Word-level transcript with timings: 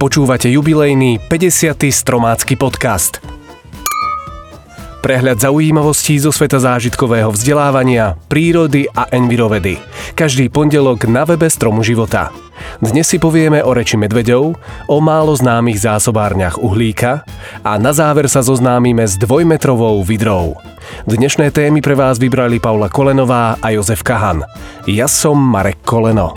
Počúvate 0.00 0.48
jubilejný 0.48 1.20
50. 1.28 1.92
stromácky 1.92 2.56
podcast. 2.56 3.20
Prehľad 5.04 5.44
zaujímavostí 5.44 6.16
zo 6.16 6.32
sveta 6.32 6.56
zážitkového 6.56 7.28
vzdelávania, 7.28 8.16
prírody 8.24 8.88
a 8.96 9.12
envirovedy. 9.12 9.76
Každý 10.16 10.48
pondelok 10.48 11.04
na 11.04 11.28
webe 11.28 11.52
Stromu 11.52 11.84
života. 11.84 12.32
Dnes 12.80 13.12
si 13.12 13.20
povieme 13.20 13.60
o 13.60 13.76
reči 13.76 14.00
medveďov, 14.00 14.56
o 14.88 14.98
málo 15.04 15.36
známych 15.36 15.84
zásobárniach 15.84 16.56
uhlíka 16.56 17.28
a 17.60 17.76
na 17.76 17.92
záver 17.92 18.24
sa 18.32 18.40
zoznámime 18.40 19.04
s 19.04 19.20
dvojmetrovou 19.20 20.00
vidrou. 20.00 20.56
Dnešné 21.04 21.52
témy 21.52 21.84
pre 21.84 21.92
vás 21.92 22.16
vybrali 22.16 22.56
Paula 22.56 22.88
Kolenová 22.88 23.60
a 23.60 23.68
Jozef 23.68 24.00
Kahan. 24.00 24.48
Ja 24.88 25.04
som 25.04 25.36
Marek 25.36 25.84
Koleno. 25.84 26.32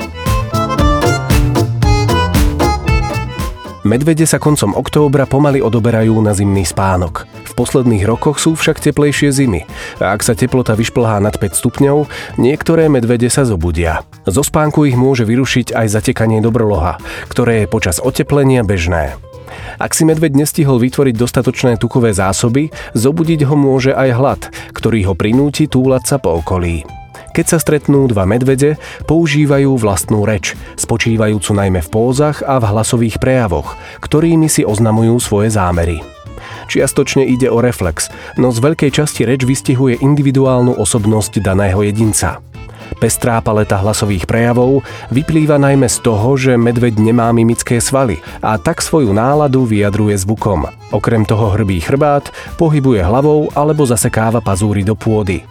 Medvede 3.93 4.25
sa 4.25 4.41
koncom 4.41 4.73
októbra 4.73 5.29
pomaly 5.29 5.61
odoberajú 5.61 6.17
na 6.17 6.33
zimný 6.33 6.65
spánok. 6.65 7.29
V 7.45 7.53
posledných 7.53 8.09
rokoch 8.09 8.41
sú 8.41 8.57
však 8.57 8.81
teplejšie 8.81 9.29
zimy 9.29 9.69
a 10.01 10.17
ak 10.17 10.25
sa 10.25 10.33
teplota 10.33 10.73
vyšplhá 10.73 11.21
nad 11.21 11.37
5 11.37 11.61
stupňov, 11.61 12.09
niektoré 12.41 12.89
medvede 12.89 13.29
sa 13.29 13.45
zobudia. 13.45 14.01
Zo 14.25 14.41
spánku 14.41 14.89
ich 14.89 14.97
môže 14.97 15.29
vyrušiť 15.29 15.77
aj 15.77 15.93
zatekanie 15.93 16.41
do 16.41 16.49
brloha, 16.49 16.97
ktoré 17.29 17.61
je 17.61 17.67
počas 17.69 18.01
oteplenia 18.01 18.65
bežné. 18.65 19.13
Ak 19.77 19.93
si 19.93 20.09
medveď 20.09 20.41
nestihol 20.41 20.81
vytvoriť 20.81 21.13
dostatočné 21.13 21.77
tukové 21.77 22.17
zásoby, 22.17 22.73
zobudiť 22.97 23.45
ho 23.45 23.53
môže 23.53 23.93
aj 23.93 24.09
hlad, 24.17 24.41
ktorý 24.73 25.05
ho 25.05 25.13
prinúti 25.13 25.69
túlať 25.69 26.09
sa 26.09 26.17
po 26.17 26.41
okolí. 26.41 27.02
Keď 27.33 27.45
sa 27.49 27.57
stretnú 27.57 28.05
dva 28.05 28.29
medvede, 28.29 28.77
používajú 29.09 29.73
vlastnú 29.81 30.21
reč, 30.21 30.53
spočívajúcu 30.77 31.51
najmä 31.57 31.81
v 31.81 31.89
pózach 31.89 32.45
a 32.45 32.61
v 32.61 32.69
hlasových 32.69 33.17
prejavoch, 33.17 33.73
ktorými 34.05 34.45
si 34.45 34.61
oznamujú 34.61 35.17
svoje 35.17 35.49
zámery. 35.49 36.05
Čiastočne 36.69 37.25
ide 37.25 37.49
o 37.49 37.57
reflex, 37.57 38.13
no 38.37 38.53
z 38.53 38.61
veľkej 38.61 38.93
časti 38.93 39.25
reč 39.25 39.49
vystihuje 39.49 40.05
individuálnu 40.05 40.77
osobnosť 40.77 41.41
daného 41.41 41.81
jedinca. 41.81 42.37
Pestrá 43.01 43.41
paleta 43.41 43.81
hlasových 43.81 44.29
prejavov 44.29 44.85
vyplýva 45.09 45.57
najmä 45.57 45.89
z 45.89 45.97
toho, 46.05 46.37
že 46.37 46.53
medveď 46.53 47.01
nemá 47.01 47.33
mimické 47.33 47.81
svaly 47.81 48.21
a 48.45 48.61
tak 48.61 48.85
svoju 48.85 49.09
náladu 49.09 49.65
vyjadruje 49.65 50.13
zvukom. 50.21 50.69
Okrem 50.93 51.25
toho 51.25 51.49
hrbí 51.57 51.81
chrbát, 51.81 52.29
pohybuje 52.61 53.01
hlavou 53.01 53.49
alebo 53.57 53.81
zasekáva 53.89 54.37
pazúry 54.37 54.85
do 54.85 54.93
pôdy. 54.93 55.41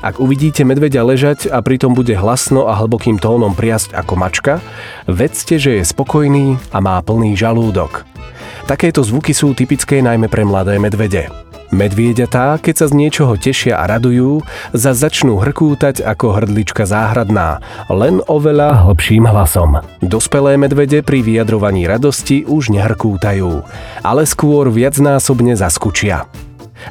Ak 0.00 0.16
uvidíte 0.16 0.64
medveďa 0.64 1.04
ležať 1.04 1.38
a 1.52 1.60
pritom 1.60 1.92
bude 1.92 2.16
hlasno 2.16 2.70
a 2.70 2.78
hlbokým 2.80 3.20
tónom 3.20 3.52
priasť 3.52 3.92
ako 3.92 4.14
mačka, 4.16 4.64
vedzte, 5.04 5.60
že 5.60 5.78
je 5.78 5.84
spokojný 5.84 6.56
a 6.72 6.78
má 6.80 6.96
plný 7.04 7.36
žalúdok. 7.36 8.08
Takéto 8.64 9.04
zvuky 9.04 9.36
sú 9.36 9.52
typické 9.52 10.00
najmä 10.00 10.32
pre 10.32 10.46
mladé 10.46 10.80
medvede. 10.80 11.28
Medvieďatá, 11.72 12.60
keď 12.60 12.84
sa 12.84 12.86
z 12.92 13.00
niečoho 13.00 13.32
tešia 13.40 13.80
a 13.80 13.88
radujú, 13.88 14.44
za 14.76 14.92
začnú 14.92 15.40
hrkútať 15.40 16.04
ako 16.04 16.36
hrdlička 16.36 16.84
záhradná, 16.84 17.64
len 17.88 18.20
oveľa 18.28 18.84
hlbším 18.84 19.24
hlasom. 19.24 19.80
Dospelé 20.04 20.60
medvede 20.60 21.00
pri 21.00 21.24
vyjadrovaní 21.24 21.88
radosti 21.88 22.44
už 22.44 22.76
nehrkútajú, 22.76 23.64
ale 24.04 24.22
skôr 24.28 24.68
viacnásobne 24.68 25.56
zaskučia. 25.56 26.28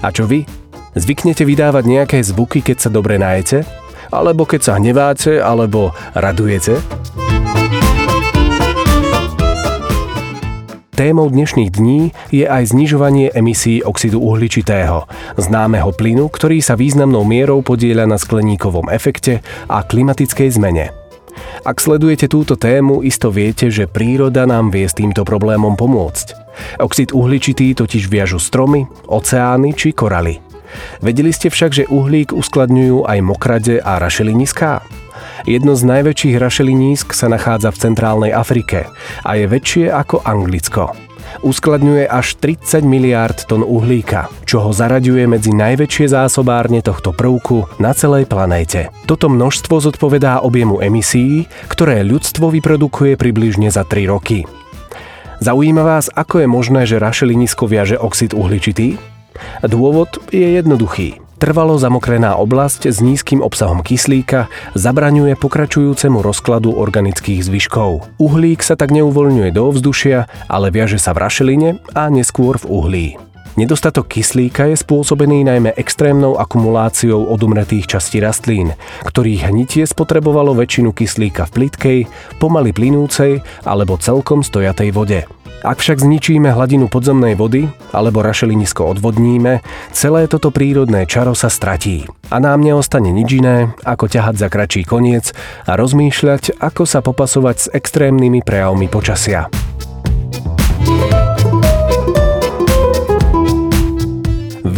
A 0.02 0.10
čo 0.10 0.26
vy? 0.26 0.50
Zvyknete 0.92 1.47
vydávať 1.47 1.88
nejaké 1.88 2.20
zvuky, 2.20 2.59
keď 2.59 2.78
sa 2.84 2.89
dobre 2.92 3.16
najete? 3.16 3.64
Alebo 4.11 4.44
keď 4.44 4.59
sa 4.59 4.73
hneváte, 4.75 5.39
alebo 5.39 5.95
radujete? 6.11 6.84
Témou 10.92 11.31
dnešných 11.31 11.72
dní 11.72 12.12
je 12.35 12.44
aj 12.44 12.75
znižovanie 12.75 13.31
emisí 13.31 13.80
oxidu 13.80 14.19
uhličitého, 14.19 15.07
známeho 15.40 15.96
plynu, 15.96 16.28
ktorý 16.28 16.59
sa 16.59 16.75
významnou 16.75 17.24
mierou 17.24 17.63
podieľa 17.63 18.12
na 18.12 18.19
skleníkovom 18.19 18.91
efekte 18.91 19.40
a 19.72 19.88
klimatickej 19.88 20.59
zmene. 20.59 20.91
Ak 21.63 21.80
sledujete 21.80 22.28
túto 22.28 22.59
tému, 22.59 23.00
isto 23.00 23.31
viete, 23.31 23.72
že 23.72 23.88
príroda 23.88 24.44
nám 24.44 24.75
vie 24.75 24.84
s 24.84 24.94
týmto 25.00 25.24
problémom 25.24 25.80
pomôcť. 25.80 26.35
Oxid 26.84 27.16
uhličitý 27.16 27.72
totiž 27.80 28.12
viažu 28.12 28.44
stromy, 28.44 28.84
oceány 29.07 29.72
či 29.72 29.96
koraly. 29.96 30.50
Vedeli 31.00 31.32
ste 31.34 31.50
však, 31.50 31.72
že 31.72 31.90
uhlík 31.90 32.36
uskladňujú 32.36 33.08
aj 33.08 33.20
mokrade 33.24 33.76
a 33.82 33.98
rašeliniská? 33.98 34.86
Jedno 35.46 35.74
z 35.74 35.84
najväčších 35.90 36.36
rašelinísk 36.38 37.18
sa 37.18 37.26
nachádza 37.26 37.74
v 37.74 37.82
centrálnej 37.82 38.32
Afrike 38.34 38.90
a 39.26 39.31
je 39.38 39.46
väčšie 39.50 39.90
ako 39.90 40.22
Anglicko. 40.22 40.94
Uskladňuje 41.42 42.06
až 42.12 42.36
30 42.44 42.84
miliárd 42.84 43.48
tón 43.48 43.64
uhlíka, 43.64 44.28
čo 44.44 44.62
ho 44.62 44.76
zaraďuje 44.76 45.26
medzi 45.31 45.56
najväčšie 45.56 46.12
zásobárne 46.12 46.84
tohto 46.84 47.16
prvku 47.16 47.66
na 47.80 47.96
celej 47.96 48.28
planéte. 48.28 48.92
Toto 49.08 49.31
množstvo 49.31 49.80
zodpovedá 49.80 50.44
objemu 50.44 50.84
emisí, 50.84 51.48
ktoré 51.72 52.04
ľudstvo 52.04 52.52
vyprodukuje 52.52 53.16
približne 53.16 53.72
za 53.72 53.88
3 53.88 54.12
roky. 54.12 54.44
Zaujíma 55.42 55.81
vás, 55.81 56.06
ako 56.14 56.46
je 56.46 56.48
možné, 56.52 56.81
že 56.86 57.02
rašelinisko 57.02 57.66
viaže 57.66 57.98
oxid 57.98 58.38
uhličitý? 58.38 59.02
Dôvod 59.64 60.19
je 60.30 60.58
jednoduchý. 60.59 61.22
Trvalo 61.42 61.74
zamokrená 61.81 62.38
oblasť 62.38 62.86
s 62.86 63.02
nízkym 63.02 63.42
obsahom 63.42 63.81
kyslíka 63.81 64.46
zabraňuje 64.78 65.34
pokračujúcemu 65.42 66.22
rozkladu 66.22 66.78
organických 66.78 67.42
zvyškov. 67.42 68.06
Uhlík 68.22 68.62
sa 68.62 68.78
tak 68.78 68.94
neuvoľňuje 68.94 69.50
do 69.50 69.66
ovzdušia, 69.74 70.30
ale 70.46 70.69
viaže 70.69 71.02
sa 71.02 71.18
v 71.18 71.25
rašeline 71.25 71.69
a 71.97 72.14
neskôr 72.14 72.62
v 72.62 72.66
uhlí. 72.69 73.08
Nedostatok 73.59 74.07
kyslíka 74.07 74.72
je 74.72 74.79
spôsobený 74.79 75.44
najmä 75.44 75.75
extrémnou 75.75 76.39
akumuláciou 76.39 77.28
odumretých 77.28 77.84
častí 77.84 78.23
rastlín, 78.23 78.72
ktorých 79.03 79.51
hnitie 79.51 79.84
spotrebovalo 79.84 80.56
väčšinu 80.56 80.95
kyslíka 80.95 81.51
v 81.51 81.53
plitkej, 81.59 82.00
pomaly 82.39 82.72
plynúcej 82.72 83.44
alebo 83.67 84.00
celkom 84.00 84.39
stojatej 84.39 84.95
vode. 84.95 85.28
Ak 85.62 85.78
však 85.78 86.00
zničíme 86.01 86.47
hladinu 86.47 86.88
podzemnej 86.88 87.35
vody 87.35 87.67
alebo 87.91 88.23
rašelinisko 88.23 88.97
odvodníme, 88.97 89.59
celé 89.91 90.25
toto 90.31 90.50
prírodné 90.50 91.03
čaro 91.06 91.35
sa 91.35 91.51
stratí. 91.51 92.07
A 92.31 92.39
nám 92.39 92.63
neostane 92.63 93.12
nič 93.12 93.35
iné, 93.35 93.75
ako 93.83 94.09
ťahať 94.09 94.35
za 94.41 94.47
kračí 94.47 94.81
koniec 94.88 95.35
a 95.68 95.75
rozmýšľať, 95.75 96.57
ako 96.57 96.83
sa 96.88 97.03
popasovať 97.03 97.56
s 97.59 97.68
extrémnymi 97.68 98.41
prejavmi 98.41 98.88
počasia. 98.88 99.51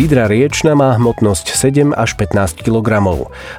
Vidra 0.03 0.27
riečna 0.27 0.75
má 0.75 0.99
hmotnosť 0.99 1.55
7 1.55 1.95
až 1.95 2.19
15 2.19 2.59
kg 2.59 2.99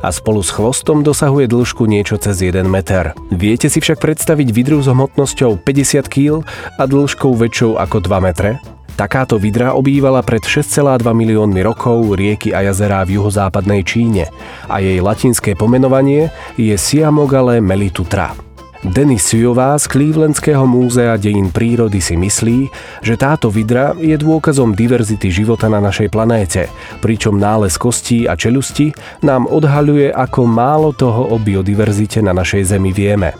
a 0.04 0.08
spolu 0.12 0.44
s 0.44 0.52
chvostom 0.52 1.00
dosahuje 1.00 1.48
dĺžku 1.48 1.88
niečo 1.88 2.20
cez 2.20 2.44
1 2.44 2.68
meter. 2.68 3.16
Viete 3.32 3.72
si 3.72 3.80
však 3.80 3.96
predstaviť 3.96 4.52
vidru 4.52 4.76
s 4.84 4.92
hmotnosťou 4.92 5.64
50 5.64 6.04
kg 6.04 6.44
a 6.76 6.84
dĺžkou 6.84 7.32
väčšou 7.32 7.80
ako 7.80 7.96
2 7.96 8.26
metre? 8.28 8.60
Takáto 8.92 9.40
vidra 9.40 9.72
obývala 9.72 10.20
pred 10.20 10.44
6,2 10.44 11.00
miliónmi 11.16 11.64
rokov 11.64 12.12
rieky 12.12 12.52
a 12.52 12.60
jazerá 12.60 13.08
v 13.08 13.16
juhozápadnej 13.16 13.80
Číne 13.80 14.28
a 14.68 14.84
jej 14.84 15.00
latinské 15.00 15.56
pomenovanie 15.56 16.28
je 16.60 16.76
Siamogale 16.76 17.64
melitutra. 17.64 18.36
Denis 18.84 19.24
Sujová 19.24 19.72
z 19.80 19.88
Clevelandského 19.88 20.68
múzea 20.68 21.16
dejín 21.16 21.48
prírody 21.48 22.04
si 22.04 22.20
myslí, 22.20 22.68
že 23.00 23.16
táto 23.16 23.48
vidra 23.48 23.96
je 23.96 24.12
dôkazom 24.12 24.76
diverzity 24.76 25.32
života 25.32 25.72
na 25.72 25.80
našej 25.80 26.12
planéte, 26.12 26.68
pričom 27.00 27.40
nález 27.40 27.80
kostí 27.80 28.28
a 28.28 28.36
čelusti 28.36 28.92
nám 29.24 29.48
odhaľuje, 29.48 30.12
ako 30.12 30.44
málo 30.44 30.92
toho 30.92 31.32
o 31.32 31.40
biodiverzite 31.40 32.20
na 32.20 32.36
našej 32.36 32.76
Zemi 32.76 32.92
vieme. 32.92 33.32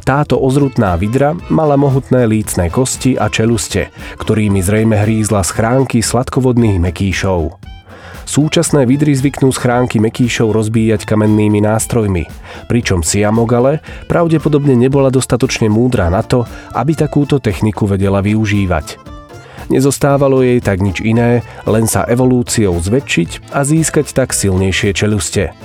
Táto 0.00 0.40
ozrutná 0.40 0.96
vidra 0.96 1.36
mala 1.52 1.76
mohutné 1.76 2.24
lícne 2.24 2.72
kosti 2.72 3.20
a 3.20 3.28
čeluste, 3.28 3.92
ktorými 4.16 4.64
zrejme 4.64 4.96
hrízla 4.96 5.44
schránky 5.44 6.00
sladkovodných 6.00 6.80
mekýšov. 6.80 7.60
Súčasné 8.36 8.84
vidry 8.84 9.16
zvyknú 9.16 9.48
schránky 9.48 9.96
mekýšov 9.96 10.52
rozbíjať 10.52 11.08
kamennými 11.08 11.64
nástrojmi, 11.64 12.28
pričom 12.68 13.00
Siamogale 13.00 13.80
pravdepodobne 14.12 14.76
nebola 14.76 15.08
dostatočne 15.08 15.72
múdra 15.72 16.12
na 16.12 16.20
to, 16.20 16.44
aby 16.76 16.92
takúto 16.92 17.40
techniku 17.40 17.88
vedela 17.88 18.20
využívať. 18.20 19.00
Nezostávalo 19.72 20.44
jej 20.44 20.60
tak 20.60 20.84
nič 20.84 21.00
iné, 21.00 21.40
len 21.64 21.88
sa 21.88 22.04
evolúciou 22.04 22.76
zväčšiť 22.76 23.56
a 23.56 23.64
získať 23.64 24.12
tak 24.12 24.36
silnejšie 24.36 24.92
čeluste. 24.92 25.56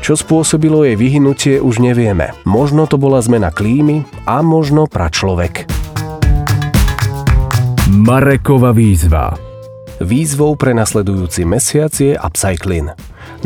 Čo 0.00 0.16
spôsobilo 0.16 0.88
jej 0.88 0.96
vyhnutie 0.96 1.60
už 1.60 1.76
nevieme. 1.76 2.32
Možno 2.48 2.88
to 2.88 2.96
bola 2.96 3.20
zmena 3.20 3.52
klímy 3.52 4.08
a 4.24 4.40
možno 4.40 4.88
pračlovek. 4.88 5.68
Marekova 7.92 8.72
výzva 8.72 9.51
Výzvou 10.02 10.58
pre 10.58 10.74
nasledujúci 10.74 11.46
mesiac 11.46 11.94
je 11.94 12.18
upcycling. 12.18 12.90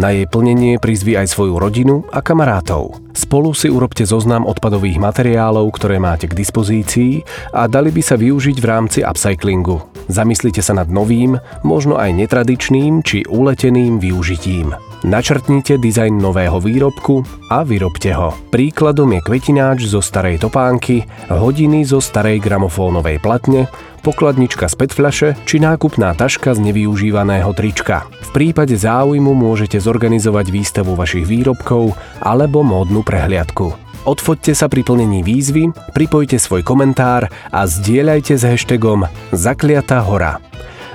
Na 0.00 0.08
jej 0.16 0.24
plnenie 0.24 0.80
prizvi 0.80 1.12
aj 1.12 1.28
svoju 1.28 1.60
rodinu 1.60 2.08
a 2.08 2.24
kamarátov. 2.24 2.96
Spolu 3.12 3.52
si 3.52 3.68
urobte 3.68 4.08
zoznam 4.08 4.48
odpadových 4.48 4.96
materiálov, 4.96 5.68
ktoré 5.76 6.00
máte 6.00 6.24
k 6.24 6.36
dispozícii 6.36 7.20
a 7.52 7.68
dali 7.68 7.92
by 7.92 8.00
sa 8.00 8.16
využiť 8.16 8.56
v 8.56 8.68
rámci 8.72 9.04
upcyklingu. 9.04 9.84
Zamyslite 10.08 10.64
sa 10.64 10.72
nad 10.72 10.88
novým, 10.88 11.36
možno 11.60 12.00
aj 12.00 12.24
netradičným 12.24 13.04
či 13.04 13.28
uleteným 13.28 14.00
využitím. 14.00 14.72
Načrtnite 15.06 15.78
dizajn 15.78 16.18
nového 16.18 16.58
výrobku 16.58 17.22
a 17.46 17.62
vyrobte 17.62 18.10
ho. 18.10 18.34
Príkladom 18.50 19.14
je 19.14 19.22
kvetináč 19.22 19.86
zo 19.86 20.02
starej 20.02 20.42
topánky, 20.42 21.06
hodiny 21.30 21.86
zo 21.86 22.02
starej 22.02 22.42
gramofónovej 22.42 23.22
platne, 23.22 23.70
pokladnička 24.02 24.66
z 24.66 24.74
petfľaše 24.74 25.28
či 25.46 25.62
nákupná 25.62 26.10
taška 26.18 26.58
z 26.58 26.58
nevyužívaného 26.58 27.54
trička. 27.54 28.02
V 28.18 28.30
prípade 28.34 28.74
záujmu 28.74 29.30
môžete 29.30 29.78
zorganizovať 29.78 30.50
výstavu 30.50 30.98
vašich 30.98 31.22
výrobkov 31.22 31.94
alebo 32.18 32.66
módnu 32.66 33.06
prehliadku. 33.06 33.78
Odfoďte 34.10 34.58
sa 34.58 34.66
pri 34.66 34.82
plnení 34.82 35.22
výzvy, 35.22 35.70
pripojte 35.94 36.34
svoj 36.34 36.66
komentár 36.66 37.30
a 37.54 37.62
zdieľajte 37.62 38.34
s 38.34 38.42
hashtagom 38.42 39.06
Zakliatá 39.30 40.02
hora. 40.02 40.42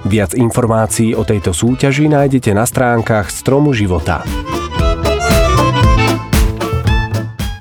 Viac 0.01 0.33
informácií 0.33 1.13
o 1.13 1.21
tejto 1.21 1.53
súťaži 1.53 2.09
nájdete 2.09 2.57
na 2.57 2.65
stránkach 2.65 3.30
Stromu 3.30 3.69
života. 3.69 4.25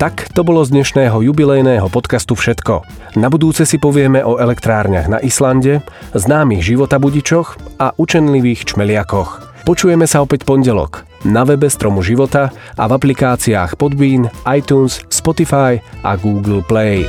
Tak 0.00 0.32
to 0.32 0.40
bolo 0.40 0.64
z 0.64 0.72
dnešného 0.72 1.20
jubilejného 1.20 1.84
podcastu 1.92 2.32
všetko. 2.32 2.88
Na 3.20 3.28
budúce 3.28 3.68
si 3.68 3.76
povieme 3.76 4.24
o 4.24 4.40
elektrárniach 4.40 5.12
na 5.12 5.20
Islande, 5.20 5.84
známych 6.16 6.64
životabudičoch 6.64 7.76
a 7.76 7.92
učenlivých 8.00 8.72
čmeliakoch. 8.72 9.60
Počujeme 9.68 10.08
sa 10.08 10.24
opäť 10.24 10.48
pondelok 10.48 11.04
na 11.28 11.44
webe 11.44 11.68
Stromu 11.68 12.00
života 12.00 12.48
a 12.80 12.88
v 12.88 12.96
aplikáciách 12.96 13.76
Podbean, 13.76 14.32
iTunes, 14.48 15.04
Spotify 15.12 15.76
a 16.00 16.16
Google 16.16 16.64
Play. 16.64 17.04